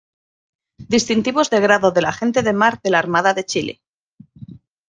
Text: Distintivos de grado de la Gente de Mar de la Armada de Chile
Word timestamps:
Distintivos 0.95 1.51
de 1.51 1.59
grado 1.65 1.91
de 1.91 2.01
la 2.01 2.11
Gente 2.19 2.41
de 2.41 2.53
Mar 2.53 2.79
de 2.83 2.89
la 2.89 2.97
Armada 2.97 3.35
de 3.35 3.45
Chile 3.51 3.73